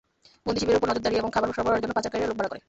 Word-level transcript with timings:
বন্দিশিবিরের 0.45 0.79
ওপর 0.79 0.89
নজরদারি 0.89 1.15
এবং 1.21 1.29
খাবার 1.35 1.55
সরবরাহের 1.57 1.81
জন্য 1.83 1.95
পাচারকারীরা 1.97 2.29
লোক 2.29 2.37
ভাড়া 2.39 2.51
করে। 2.51 2.59